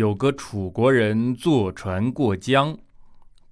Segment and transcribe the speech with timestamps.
[0.00, 2.78] 有个楚国人坐船过江，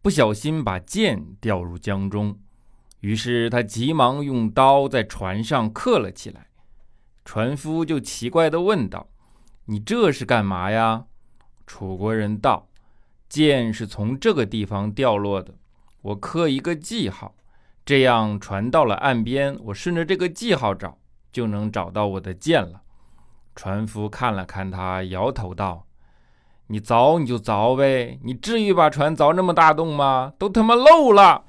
[0.00, 2.38] 不小心把剑掉入江中，
[3.00, 6.46] 于是他急忙用刀在船上刻了起来。
[7.22, 9.08] 船夫就奇怪地问道
[9.68, 11.04] ：“你这是干嘛呀？”
[11.68, 12.70] 楚国人道
[13.28, 15.54] ：“剑是从这个地方掉落的，
[16.00, 17.34] 我刻一个记号，
[17.84, 20.96] 这样船到了岸边，我顺着这个记号找，
[21.30, 22.80] 就能找到我的剑了。”
[23.54, 25.84] 船夫看了看他，摇头道
[26.68, 30.32] ：“你凿你就凿呗，你至于把船凿那么大洞吗？
[30.38, 31.42] 都他妈漏了！”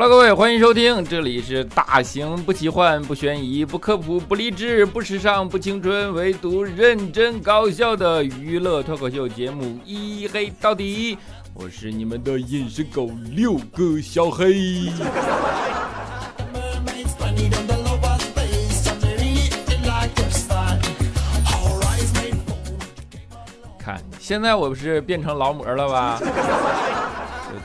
[0.00, 11.16] Hello，各位，欢迎收听，这里是大型不奇幻、不悬疑、不科普、不励志、不时尚、不青春，唯独认真搞笑的娱乐脱口秀节目《一黑到底》，
[11.52, 14.92] 我是你们的隐身狗六个小黑。
[23.80, 26.20] 看，现在我不是变成劳模了吧？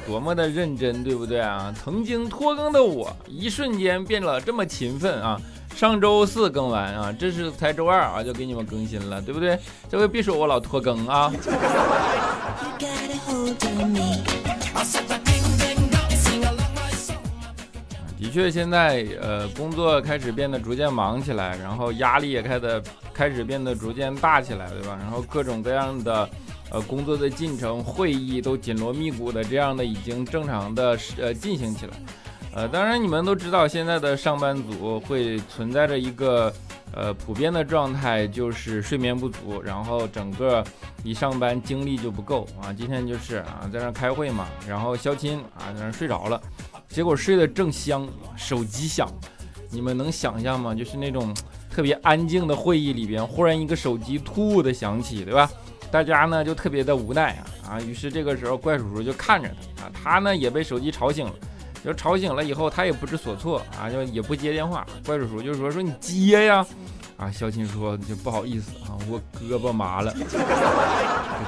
[0.05, 1.73] 多么的认真，对不对啊？
[1.81, 5.39] 曾经拖更的我，一瞬间变了这么勤奋啊！
[5.75, 9.57] 上周四更完啊，这是才周二啊，就给你们更新了，对不对？
[9.89, 11.31] 这回别说我老拖更啊！
[18.19, 24.97] 的确，现在呃，工作开始变得逐渐忙起来，然后压力也开始开始变得逐渐大起来，对吧？
[24.99, 26.29] 然后各种各样的。
[26.73, 31.93] 呃，工作的进程、会议都紧锣密鼓的，这样的已经正常的呃进行起来。
[32.55, 36.51] 呃，当然你们都知道，现在的上班族会存在着一个
[36.91, 40.63] 呃普遍的状态，就是睡眠不足，然后整个
[41.03, 42.73] 一上班精力就不够啊。
[42.73, 46.41] 今天就是啊，在那开会嘛，然后肖钦啊在那睡着了，
[46.89, 49.07] 结果睡得正香，手机响，
[49.69, 50.73] 你们能想象吗？
[50.73, 51.31] 就是那种
[51.69, 55.47] 特别安静的会议里边，忽然一个手机突兀的响起，对吧？
[55.93, 57.81] 大家呢就特别的无奈啊啊！
[57.81, 61.33] 于是这个时候怪叔叔就看着他啊，他呢也被手机吵醒了，
[61.85, 64.83] 就吵醒了以后他也不知所措啊，就也不接电话。
[65.05, 66.65] 怪叔叔就说说你接呀
[67.15, 67.29] 啊！
[67.29, 70.11] 小青说就不好意思啊，我胳膊麻了。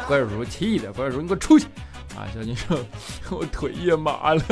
[0.07, 1.65] 怪叔叔气的，怪叔叔你给我出去
[2.15, 2.29] 啊！
[2.31, 2.77] 小青说
[3.31, 4.43] 我腿也麻了。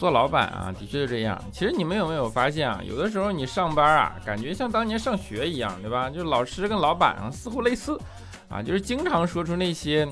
[0.00, 1.38] 做老板啊，的确是这样。
[1.52, 2.80] 其实你们有没有发现啊？
[2.82, 6.08] 有的时候你上班啊，感觉像当年上学一样，对吧？
[6.08, 8.00] 就老师跟老板啊，似乎类似，
[8.48, 10.08] 啊，就是经常说出那些，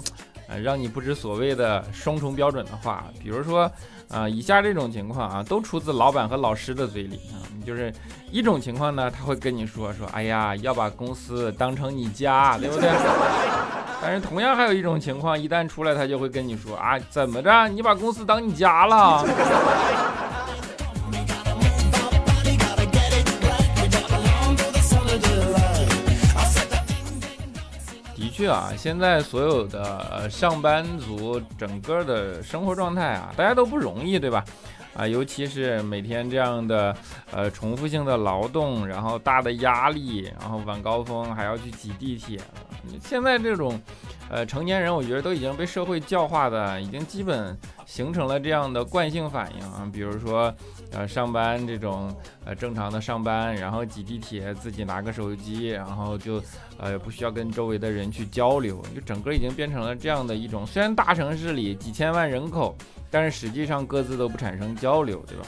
[0.47, 3.07] 呃，让你不知所谓的双重标准的话。
[3.19, 3.71] 比如说，
[4.11, 7.41] 啊，以下这种情况啊，都出自老板和老师的嘴里啊。
[7.65, 7.91] 就是
[8.31, 12.91] 一种情况呢，他会跟你说说，哎呀，要把公司当成你家，对不对？
[14.01, 17.69] 但是同样还有一种情况，一旦出来，他就会跟你说啊，怎么着？
[17.69, 19.25] 你把公司当你家了？
[28.15, 34.45] 的确啊，现在所有的上班族整个的生活状态啊，大家都不容易，对吧？
[34.99, 36.95] 啊，尤其是每天这样的
[37.31, 42.41] 呃重复性的劳动，然后大的压力，然后晚高峰还要去挤地铁。
[43.01, 43.81] 现在这种
[44.31, 47.57] 呃成年人，我觉得都已经被社会教化的，已经基本
[47.87, 49.89] 形成了这样的惯性反应啊。
[49.93, 50.55] 比如说
[50.93, 56.43] 呃上班这种呃正常的上班，然后挤地铁，自己拿个手机，然后就
[56.79, 60.67] 呃不需要跟周围的人去交流，就整个已经变成了这样的一种。
[60.67, 62.77] 虽然大城市里几千万人口。
[63.11, 65.47] 但是实际上各自都不产生交流，对吧？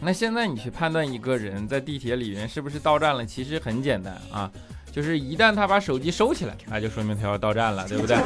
[0.00, 4.50] 那现在你去判断一个人在地铁里面是不是到站了，其实很简单啊，
[4.94, 8.16] 就是一旦他把手机收起来，那就说明他要到站了，对不对？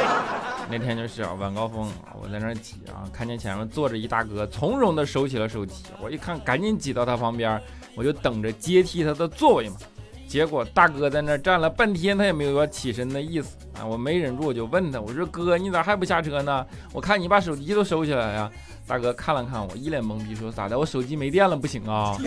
[0.70, 1.92] 那天就是啊，晚高峰，
[2.22, 7.60] 我在那挤啊，看见前面坐着一大哥，从容的收起了手机，我一看，赶紧挤到他旁边，
[7.94, 9.76] 我就等着接替他的座位嘛。
[10.26, 13.84] 结果大哥在那站了半天，他也没有要起身的意思啊！
[13.84, 16.66] 我没忍住，我就问他，我说哥，你咋还不下车呢？
[16.94, 18.50] 我看你把手机都收起来呀！
[18.86, 20.76] 大哥看了看我，一脸懵逼，说咋的？
[20.78, 22.16] 我手机没电了，不行啊！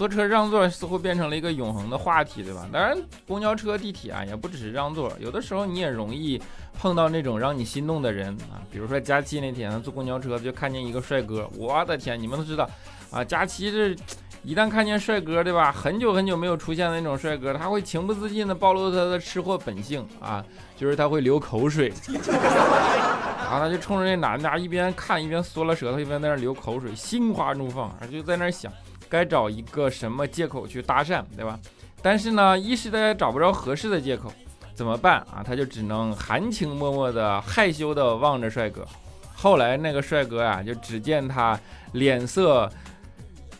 [0.00, 2.66] 坐车让座似乎变成了一个永恒的话题，对吧？
[2.72, 2.96] 当然，
[3.28, 6.40] 公交车、地铁啊，也不只是让座，有的时候你也容易
[6.72, 8.64] 碰到那种让你心动的人啊。
[8.72, 12.66] 比如说佳期那天坐公交车就看见一个帅哥，我的天，你们都知道
[13.10, 13.94] 啊，佳期这
[14.42, 15.70] 一旦看见帅哥，对吧？
[15.70, 20.42] 很久很久没有出现的那种帅哥，他会情不自禁的暴露他的吃货本性啊，
[20.78, 21.92] 就是他会流口水。
[22.16, 28.72] 然后他就冲着那男的，一边看一边缩了舌头，一边在那流口水，心花怒放，就在那想
[29.10, 31.58] 该找一个什么借口去搭讪，对吧？
[32.00, 34.32] 但是呢，一时的找不着合适的借口，
[34.72, 35.42] 怎么办啊？
[35.44, 38.86] 他就只能含情脉脉的、害羞的望着帅哥。
[39.34, 41.58] 后来那个帅哥啊，就只见他
[41.92, 42.70] 脸色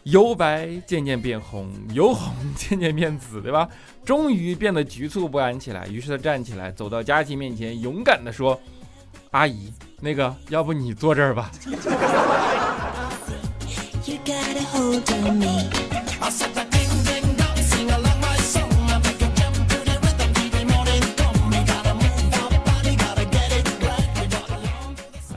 [0.05, 3.69] 由白渐渐变红，由红渐渐变紫，对吧？
[4.05, 5.87] 终于变得局促不安起来。
[5.89, 8.59] 于是他站起来，走到佳琪面前，勇敢的说。
[9.33, 11.53] 阿姨，那个，要不你坐这儿吧。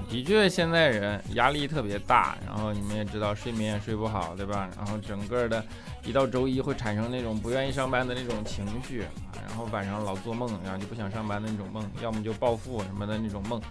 [0.10, 4.70] 的确，现在人压力特别大，然后你们也知道，睡眠也睡不好，对吧？
[4.78, 5.64] 然后整个的，
[6.04, 9.06] 一到周一会产生那种不愿意上班的那种情绪。
[9.48, 13.62] 然后晚上老做梦，然后就不想上班的那种梦，要么就暴富什么的那种梦。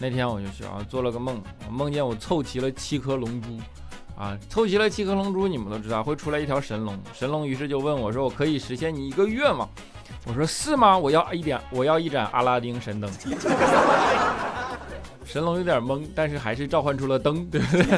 [0.00, 3.60] 那天我就去啊，做了个梦，我梦见我凑齐了七颗龙珠，
[4.18, 6.98] 啊，凑齐了七颗龙珠，你们都知道会出来一条神龙。
[7.14, 9.68] 神龙于是就问我说：“我可以实现你一个愿望？”
[10.26, 10.98] 我说：“是吗？
[10.98, 13.08] 我要一点，我要一盏阿拉丁神灯。
[15.24, 17.82] ”神龙有点懵，但是还是召唤出了灯，对不对？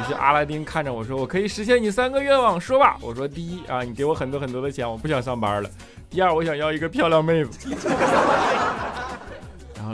[0.00, 5.68] 于是阿拉丁看着我说：“我可以实现你三个愿望，说吧。”我说：“第一啊，你给我很多很多的钱，我不想上班了。
[6.08, 7.68] 第二，我想要一个漂亮妹子。”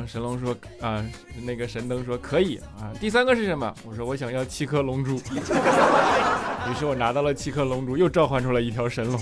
[0.07, 1.05] 神龙说：“啊，
[1.45, 2.91] 那个神灯说可以啊。
[3.01, 3.73] 第三个是什么？
[3.89, 5.17] 我说我想要七颗龙珠。
[6.71, 9.19] 于是我拿到了七颗龙珠，又召唤出了一条神龙。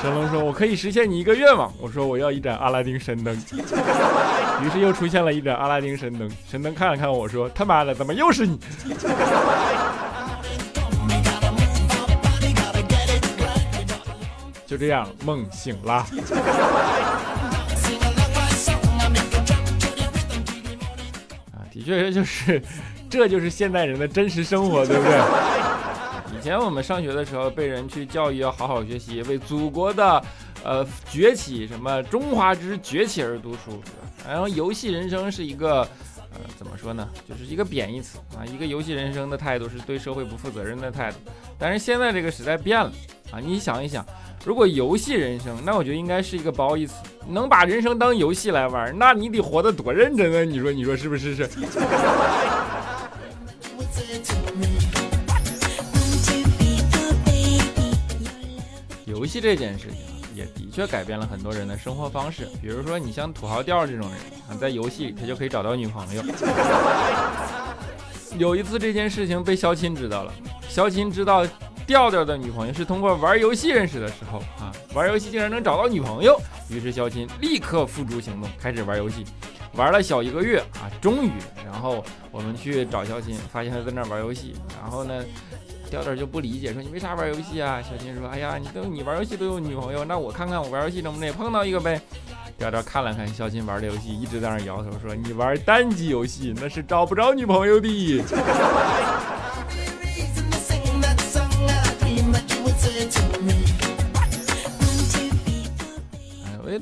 [0.00, 1.72] 神龙说：我可以实现你一个愿望。
[1.80, 3.34] 我说我要一盏阿拉丁神灯。
[4.62, 6.30] 于是又出现了一盏阿拉丁神灯。
[6.48, 8.58] 神灯看了看我说：他妈的，怎么又是你？
[14.66, 16.06] 就这样，梦醒了。”
[21.88, 22.62] 确实就是，
[23.08, 25.18] 这就是现代人的真实生活，对不对？
[26.38, 30.22] 以前我们上学的时候，被人去教育要好好学习，为祖国的
[30.62, 33.82] 呃崛起，什么中华之崛起而读书，
[34.28, 35.80] 然后游戏人生是一个
[36.34, 37.08] 呃怎么说呢？
[37.26, 41.16] 就是一个贬义词啊，一个游戏人生的态度是对社会不负责任的态度。
[41.58, 42.92] 但是现在这个时代变了
[43.30, 44.04] 啊，你想一想。
[44.48, 46.94] 如果游戏人生，那我觉得应该是一个褒义词。
[47.28, 50.42] 能把人生当游戏来玩，那你得活得多认真啊！
[50.42, 51.34] 你说，你说是不是？
[51.34, 51.46] 是。
[59.04, 59.98] 游戏这件事情
[60.34, 62.48] 也的确改变了很多人的生活方式。
[62.62, 64.18] 比如说，你像土豪调这种人，
[64.48, 66.22] 啊在游戏里他就可以找到女朋友。
[68.38, 70.32] 有一次这件事情被肖钦知道了，
[70.70, 71.46] 肖钦知道。
[71.88, 76.38] 调调的女朋友是通过玩游戏认识的时候啊，玩游戏竟然能找到女朋友，
[76.68, 79.24] 于是肖钦立刻付诸行动，开始玩游戏，
[79.72, 81.32] 玩了小一个月啊，终于，
[81.64, 85.24] 然后我们去找肖钦，发现他在那玩游戏，然后呢，
[85.88, 87.80] 调调就不理解，说你为啥玩游戏啊？
[87.80, 91.98] 肖钦说，哎呀，你都你玩游戏都有女朋友，那我看看我玩游戏能不能也碰到一个呗。
[92.58, 98.22] 调调看了看肖钦玩的游戏，一直在那摇头说，你玩单机游戏那是找不着女朋友的。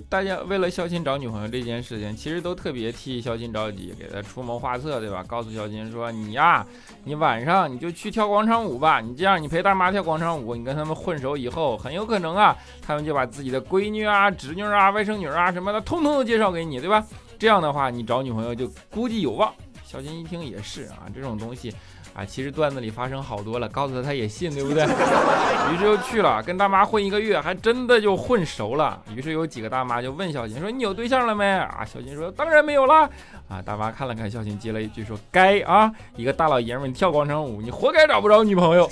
[0.08, 5.24] 大家为了肖钦找女朋友这件事情，其实都特别替肖钦着急，给他出谋划策，对吧？
[5.26, 6.66] 告诉肖钦说：“你呀，
[7.04, 9.00] 你晚上你就去跳广场舞吧。
[9.00, 17.04] 你这样，你陪大妈跳广场舞，你跟他们混熟以后，很有可能啊，他们就把自己的闺女啊、侄女啊、外甥女啊什么的，通通都介绍给你，对吧？
[17.38, 19.52] 这样的话，你找女朋友就估计有望。”
[19.86, 21.72] 肖钦一听也是啊，这种东西。
[22.16, 24.84] 啊，其实段子里发生好多了，告诉他他也信，对不对？
[25.70, 28.98] 于是又去了，跟大妈混一个月，还真的就混熟了。
[29.14, 33.10] 于是有几个大妈就问小琴说：“你有对象了没？”啊，小琴说：“当然没有了。”
[33.50, 38.88] 啊，大妈看了看小琴，接了一句说：“该啊，一个大老爷们跳广场舞，你活该找不着女朋友。”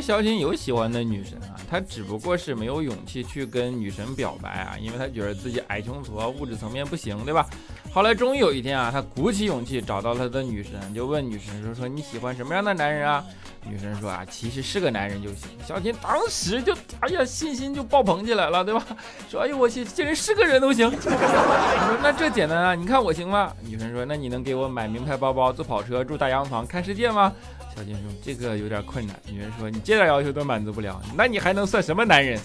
[0.00, 1.56] 小锦有喜欢的女神啊。
[1.70, 7.46] 他只不过是没有勇气去跟女神表白啊，因为他觉得自己矮穷矬，物质层面不行，对吧？
[7.92, 13.24] 后来终于有一天啊，他鼓起勇气找到他的女神，就问女神说：“说你喜欢什么样的男人啊？”
[13.64, 15.48] 女生说啊，其实是个男人就行。
[15.66, 18.82] 小金当时就哎呀，信心就爆棚起来了，对吧？
[19.30, 20.86] 说哎呦我去，竟然是个人都行。
[20.90, 23.52] 我说那这简单啊，你看我行吗？
[23.62, 27.32] 女生说那你能给我买名牌包包、坐跑车、住大洋房、看世界吗？
[27.76, 29.14] 小金说这个有点困难。
[29.26, 32.40] 女人说你这点要求都满足不了，那你还能算什么男人？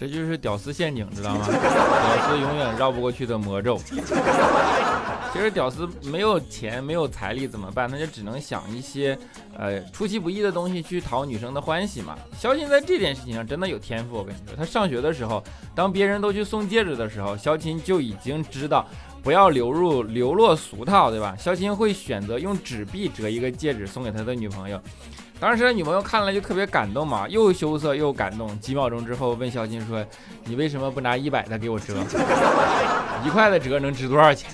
[0.00, 1.44] 这就是屌丝陷阱，知道吗？
[1.52, 3.78] 屌丝永远绕不过去的魔咒。
[5.30, 7.86] 其实屌丝没有钱，没有财力怎么办？
[7.92, 9.16] 那就只能想一些，
[9.56, 12.16] 呃，出其不意的东西去讨女生的欢喜嘛。
[12.36, 18.84] 肖钦在这件事情上真的有天赋，我跟你说，他上学的时候，当别人都去送戒指的时候，肖钦就已经知道
[19.22, 21.36] 不要流入流落俗套，对吧？
[21.38, 24.80] 肖钦会选择用纸币折一个戒指送给他的女朋友。
[25.40, 28.60] 当时女朋友看了就特别感动嘛，又羞涩又感动。
[28.60, 30.04] 几秒钟之后问小金说
[30.44, 31.94] ：“你为什么不拿一百的给我折？
[33.24, 34.50] 一块的折能值多少钱？”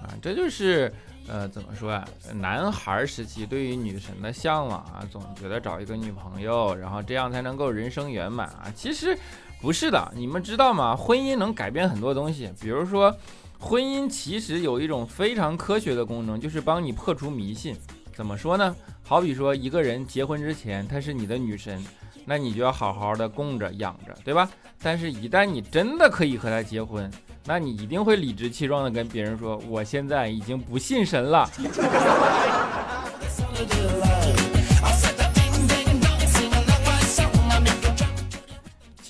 [0.00, 0.90] 啊，这就是
[1.28, 2.02] 呃怎么说啊？
[2.34, 8.72] 男孩时期对于女神的向往啊，总觉得找一个女朋友，然后这样才能够人生圆满啊。
[8.74, 9.18] 其实。
[9.62, 10.96] 不是的，你们知道吗？
[10.96, 13.16] 婚姻能改变很多东西，比如说，
[13.60, 17.76] 婚姻其实有一种非常科学的功能，就是帮你破除迷信。
[18.12, 18.74] 怎么说呢？
[19.04, 21.80] 好比说，一个人结婚之前，她是你的女神，
[22.24, 24.50] 那你就要好好的供着养着，对吧？
[24.82, 27.08] 但是，一旦你真的可以和她结婚，
[27.46, 31.48] 那你一定会理直气壮的跟别人说，我现在已经不信神了。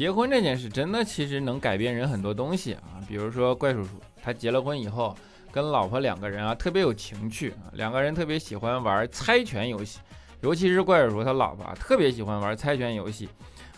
[0.02, 3.90] 结婚这件事真的其实能改变人很多东西啊，比如说怪叔叔，
[4.20, 5.16] 他结了婚以后，
[5.52, 10.00] 跟老婆两个人啊特别有情趣啊，两个人特别喜欢玩猜拳游戏，
[10.40, 13.28] 尤其是怪叔叔他老婆啊特别喜欢玩猜拳游戏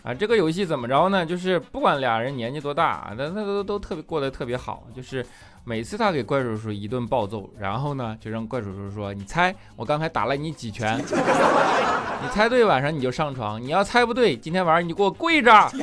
[0.01, 1.23] 啊，这个游戏怎么着呢？
[1.23, 5.23] 就是不管俩人年纪多大啊，但他都都特别过得特别好，就是
[5.67, 10.95] 每次他给怪叔叔一顿暴揍，然后呢就让怪叔叔说，你猜我刚才打了你几拳？
[12.21, 15.51] 你猜对，晚上你就上床；你要猜不对，今天晚上你给我跪着。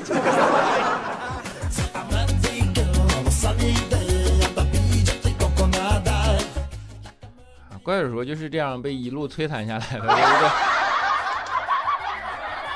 [7.83, 10.17] 怪叔叔就是这样被一路摧残下来的，对不对？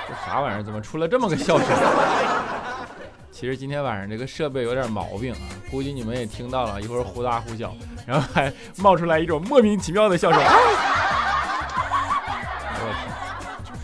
[0.08, 0.62] 这啥玩意儿？
[0.64, 1.66] 怎么出了这么个笑声？
[3.30, 5.38] 其实今天晚上这个设备有点毛病啊，
[5.70, 7.74] 估计你们也听到了，一会儿忽大忽小，
[8.06, 10.40] 然后还冒出来一种莫名其妙的笑声。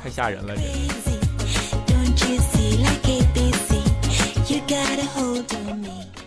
[0.03, 0.55] 太吓人了！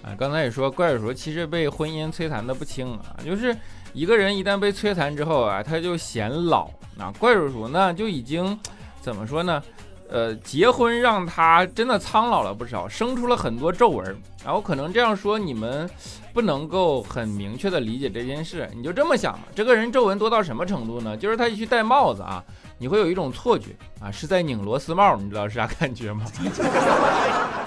[0.01, 3.53] 啊，刚才也说怪叔叔其实被婚姻摧残的不轻啊，就是
[3.91, 6.69] 一个人一旦被摧残之后啊，他就显老。
[6.95, 8.57] 那怪叔叔呢，就已经
[9.01, 9.61] 怎么说呢？
[10.09, 14.15] 呃，结婚让他真的苍老了不少，生出了很多皱纹。
[14.43, 15.89] 然后可能这样说你们
[16.31, 19.41] 不能够很明确的理解这件事，你就这么想吧。
[19.55, 21.17] 这个人皱纹多到什么程度呢？
[21.17, 22.43] 就是他一去戴帽子啊。
[22.77, 23.69] 你会有一种错觉
[24.01, 26.25] 啊，是在拧螺丝帽，你知道是啥感觉吗？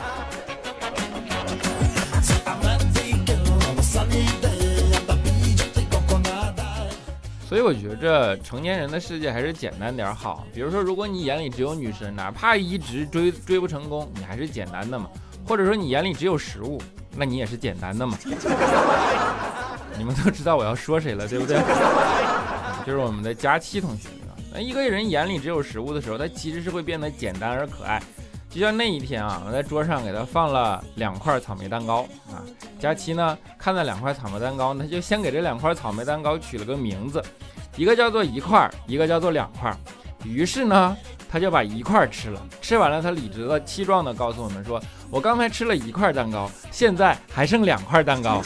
[7.49, 10.47] 所以我觉着成年人的世界还是简单点好。
[10.53, 15.09] 比如说，如果你眼里只有女神，哪怕一直追追不成功，你还是简单的嘛。
[15.47, 16.79] 或者说你眼里只有食物，
[17.17, 18.19] 那你也是简单的嘛。
[19.97, 21.57] 你们都知道我要说谁了，对不对？
[22.85, 24.11] 就是我们的佳期同学。
[24.53, 28.03] 那一个人眼里只有食物的时候，他其实是会变得简单而可爱。
[28.51, 32.43] 就像那一天啊，我在桌上给他放了两块草莓蛋糕啊。
[32.81, 37.23] 佳琪呢，看到两块草莓蛋糕，他就先给这两块草莓蛋糕取了个名字，
[37.77, 39.75] 一个叫做一块，一个叫做两块。
[40.25, 40.97] 于是呢，
[41.31, 42.43] 他就把一块吃了。
[42.61, 48.43] 吃完了，他理直气壮地告诉我们说：“我刚才吃了一块蛋糕，现在还剩两块蛋糕。”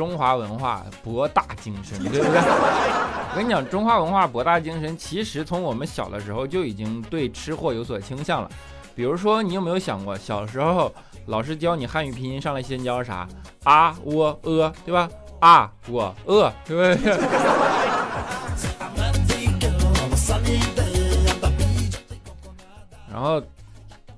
[0.00, 2.34] 中华文化博大精深，对 不对？
[2.40, 8.50] 我跟你讲，中华文化博大精深，其实从我们小的时候就已经对吃货有所倾向了。
[8.94, 10.90] 比如说，你有没有想过，小时候
[11.26, 13.28] 老师教你汉语拼音，上来先教啥？
[13.64, 15.06] 啊、喔、呃，对吧？
[15.40, 17.12] 啊、我、呃，对不对？
[23.12, 23.42] 然后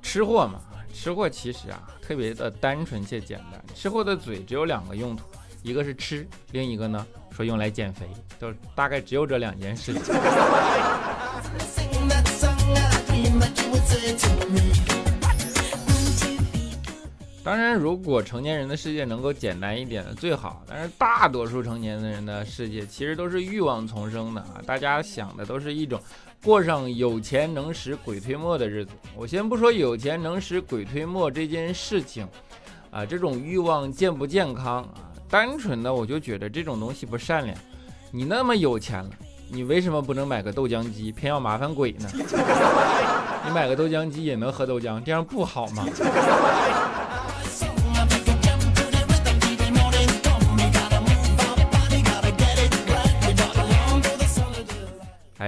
[0.00, 0.60] 吃货嘛，
[0.94, 3.60] 吃货其实啊，特别的单纯且简单。
[3.74, 5.24] 吃货的嘴只有两个用途。
[5.62, 8.07] 一个是吃，另一个呢说用来减肥，
[8.40, 10.02] 就大概只有这两件事情。
[17.45, 24.62] 当然，如果成年人的世界能够简单一点的最好，但是大多数成年人的世界其实都是欲望丛生的啊！
[24.64, 26.00] 大家想的都是一种
[26.45, 28.92] 过上有钱能使鬼推磨的日子。
[29.16, 32.28] 我先不说有钱能使鬼推磨这件事情
[32.92, 35.11] 啊，这种欲望健不健康啊？
[35.32, 37.56] 单纯的我就觉得这种东西不善良。
[38.10, 39.10] 你那么有钱了。
[39.48, 42.06] 你为什么不能买个豆浆机，偏要麻烦鬼呢？
[42.12, 45.86] 你买个豆浆机也能喝豆浆，这样不好吗？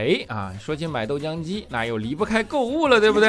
[0.04, 3.28] 哎啊，说起买豆浆机，那又离不开购物了，对不对？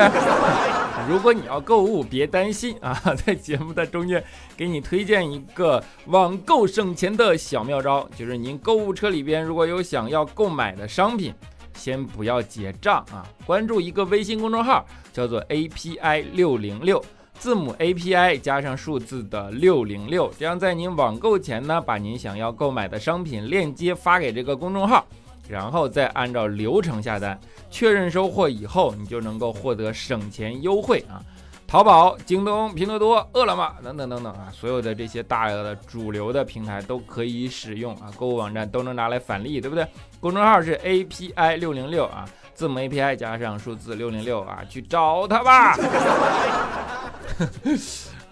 [1.08, 2.94] 如果你要购物，别担心啊，
[3.26, 4.22] 在节目的中间
[4.58, 11.34] 给你推荐一个网购省钱的小妙招，就是您购物车里边如果有想要购买的商品，
[11.76, 17.02] 先不要结账啊，关注一个微信公众号，叫做 API 六零六，
[17.40, 25.06] 字母 API 加上数字的六零六，这样在您网购前呢，把您想要购买的商品链接发给这个公众号。
[25.48, 31.22] 然后再按照流程下单，确认收货以后，你就能够获得省钱优惠啊！
[31.68, 39.86] 淘宝、京东、拼多多、饿了么等等等等啊，所有的这些大额的主流的平台都可以使用啊，购物网站都能拿来返利，对不对？
[40.20, 42.24] 公众号是 API 六零六啊，
[42.54, 45.76] 字母 API 加上数字六零六啊，去找他吧！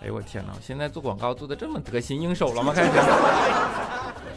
[0.02, 2.72] 哎呦我天哪，现在做广告做的这么得心应手了吗？
[2.74, 2.90] 开始。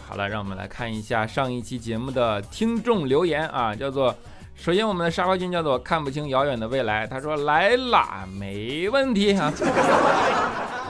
[0.09, 4.15] 好了，让我们来看一下上一期节目的听众留言啊，叫做，
[4.55, 9.53] 首先我们的沙发君叫做看不清遥远的未来，他说来啦，没问题啊。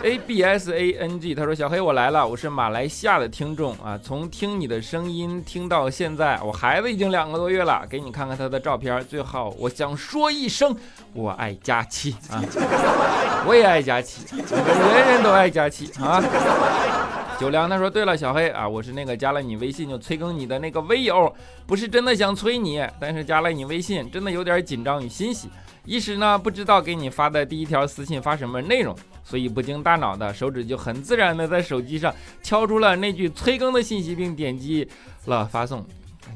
[0.04, 10.76] A B S A N G，他说小黑我来了，我是马来西亚的听众啊，从听你的声音听到现在，我孩子已经两个多月了，给你看看他的照片，最后我想说一声，
[11.14, 12.44] 我爱佳期啊，
[13.48, 16.22] 我也爱佳期，我们人人都爱佳期啊。
[17.38, 21.30] 九良他说：“对了，小黑啊，我是那个加了你微信就催更你的那个微友，
[21.66, 25.50] 不是真的想催你，但是加了你微信，真的有点紧张与欣喜，
[25.84, 32.12] 一时呢不知道给你发的第一条私信发什么内容，所以不经大脑的手指就很自然的在手机上
[32.42, 34.88] 敲出了那句催更的信息，并点击
[35.26, 35.84] 了发送。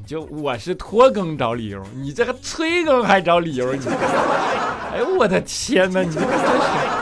[0.05, 3.73] 就我是拖更找理由，你这个催更还找理由？
[3.73, 7.01] 你，哎呦我的天哪，你这真是。”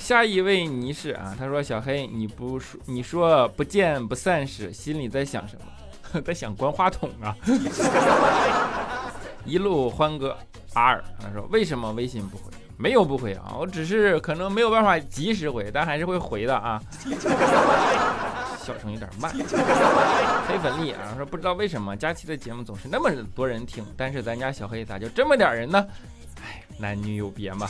[0.00, 6.20] 下一位尼士啊，他说：“小黑，你不说，你说不见不散时，心里在想什么？
[6.24, 7.36] 在想关话筒啊。
[9.46, 10.36] ”一路欢歌
[10.74, 12.44] R，他说：“为什么微信不回？
[12.76, 16.82] 没有不回啊，我只是可能没有办法及时回，但还是会回的啊。
[18.58, 19.30] 笑声有点慢。”
[20.48, 25.86] 黑粉粒啊说：“不知道为什么佳期的节目总是那么多人听，但是咱家小黑咋就这么点人呢？”
[26.42, 27.68] 哎男女有别嘛？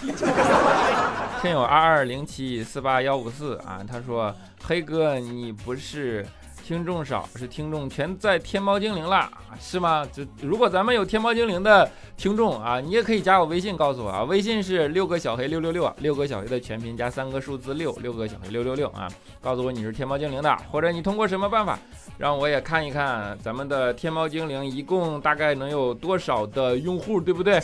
[1.43, 6.27] 听友二二零七四八幺五四啊，他说：“黑哥，你不是
[6.71, 9.29] 听众少，是听众全在天猫精灵了，
[9.59, 10.07] 是吗？
[10.13, 19.09] 就如果咱们有天猫精灵的听众啊，你也可以加我微信告诉我啊，微信是六个小黑六六六啊，六个小黑的全拼加三个数字六，六个小黑六六六啊，
[19.41, 21.77] 告诉我你是天猫精灵的，或者你通过什么办法
[22.19, 27.59] 让我也看一看咱们的天猫精灵一共大概能有多少的用户，对不对？”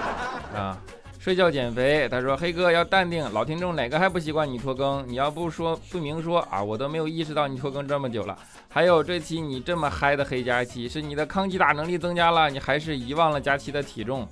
[0.56, 0.78] 啊，
[1.22, 2.08] 睡觉减肥。
[2.08, 5.08] 他说：“黑哥要淡定，老听众哪个还不习惯你拖更？
[5.08, 8.36] 你要不说不明说啊，我都没有意识到你拖更这么久了。
[8.68, 14.26] 还有这期你这么嗨的黑佳期，是你的抗击打能力增加了，你还是遗忘了佳期的体重？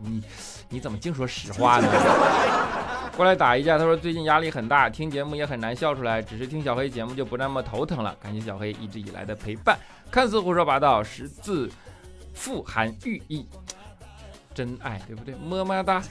[0.00, 0.22] 你
[0.68, 1.88] 你怎么净说实话呢？
[3.16, 3.76] 过来打一架。
[3.76, 8.16] 他说最近压力很大，听节目也很难笑出来，只是听小黑节目就不那么头疼了。
[8.22, 9.76] 感谢小黑一直以来的陪伴，
[10.12, 11.68] 看似胡说八道，实自
[12.34, 13.44] 富含寓意。”
[14.56, 15.34] 真爱对不对？
[15.34, 16.02] 么么哒。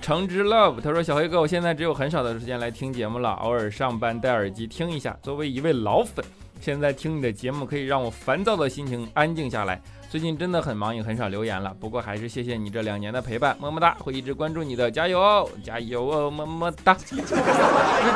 [0.00, 5.14] 橙汁 love，他说小黑哥，我现在只有很少的时间来听节目了，偶尔上班戴耳机听一下。
[5.22, 6.24] 作为一位老粉，
[6.60, 9.82] 现在听你的节目可以让我烦躁的心情安静下来。
[10.08, 11.74] 最近真的很忙，也很少留言了。
[11.80, 16.96] 不过还是谢谢你这两年的陪伴，么么哒，会一直关注你的，加油哦，加油哦，么么哒。
[17.08, 17.16] 这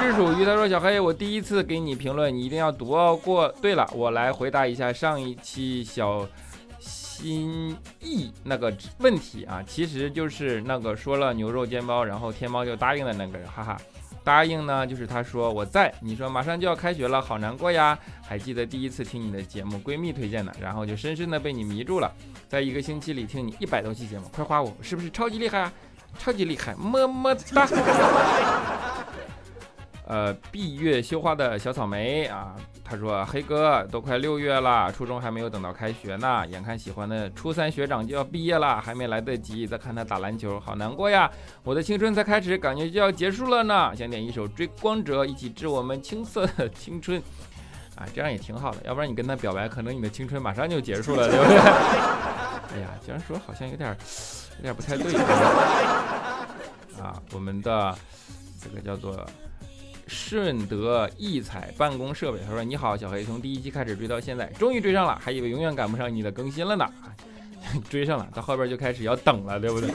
[0.00, 3.18] 只属于他说小黑，我第一次给你评论，你一定要读哦。
[3.22, 6.24] 过对了，我来回答一下上一期小。
[7.20, 13.80] 心意那个问题啊，其实就是那个说了牛肉煎包，然后天猫就答应的那个人，哈哈。
[14.22, 17.98] 答应呢，就是他说我在，你说马上就要开学了，好难过呀。
[18.22, 22.12] 还记得第一次听你的节目，闺蜜推荐的，然后就深深的被你迷住了，
[22.46, 25.72] 在一个星期里听你一百多期节目，快夸我是不是超级厉害啊？
[26.18, 27.66] 超级厉害，么么哒。
[30.06, 32.54] 呃，闭月羞花的小草莓啊。
[32.90, 41.30] 他说：“黑哥，都快六月了，初中还没有等到开学呢，眼看喜欢的初三学长就要毕业了，还没来得及再看他打篮球，好难过呀！
[41.62, 43.94] 我的青春才开始，感觉就要结束了呢。
[43.94, 47.22] 想点一首《追光者》，一起致我们青涩的青春。
[47.94, 51.58] 啊，这样也挺好的，要不然你跟他表白，可能你的青春马上就结束了，对不对？
[52.74, 53.96] 哎呀，这样说好像有点
[54.58, 55.14] 有点不太对。
[57.00, 57.96] 啊，我们的
[58.60, 59.24] 这个叫做。”
[60.10, 66.84] 顺德异彩办公设备，他说：“你好，小黑，从第一期开始追到现在，终于追上了，还以为永远赶不上你的更新了呢。
[67.88, 69.88] 追上了，到后边就开始要等了，对不对？”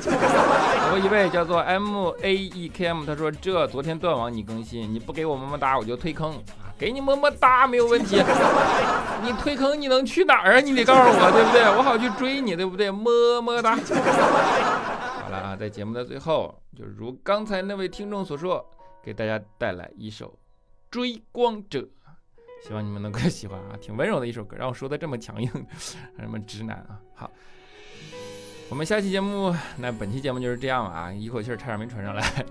[0.93, 6.41] 有一位叫做 M A E K M，他说：“这昨天断网你更新，你不给我么么哒，我就退坑。
[6.77, 8.15] 给你么么哒没有问题，
[9.21, 10.59] 你退坑你能去哪儿啊？
[10.61, 11.63] 你得告诉我，对不对？
[11.77, 12.89] 我好去追你，对不对？
[12.89, 13.75] 么么哒。
[13.75, 18.65] 好了啊，在节目的最后，就如刚才那位听众所说。”
[19.05, 20.27] 给大家带来一首
[20.89, 21.79] 《追光者》，
[22.67, 26.99] 希望你们能够喜欢啊，挺温柔的一首歌，让我说的这么强硬，什么直男啊？
[27.13, 27.31] 好，
[28.67, 32.43] 我们下期节目，那本期节目就是这样啊，一口气儿差点没传上来。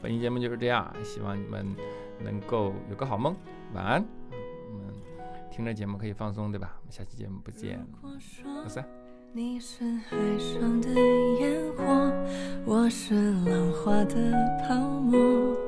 [0.00, 1.76] 本期节目就是这样，希望你们
[2.20, 3.36] 能够有个好梦，
[3.74, 4.02] 晚安。
[4.30, 4.94] 我们
[5.52, 6.78] 听着节目可以放松，对吧？
[6.80, 7.86] 我们下期节目不见
[8.62, 8.82] 不散。
[9.34, 10.88] 你是海上的
[11.38, 11.84] 烟火，
[12.64, 14.32] 我是浪花的
[14.66, 15.67] 泡沫。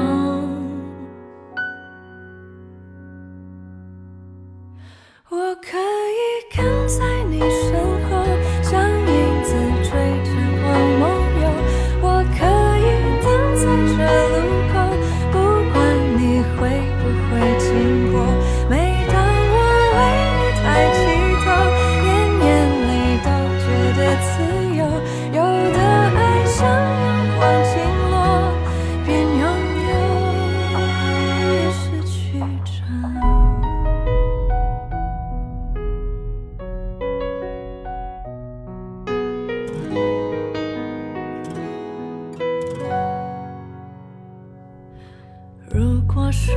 [45.73, 46.53] 如果说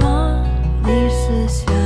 [0.82, 1.83] 你是夏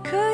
[0.00, 0.27] 会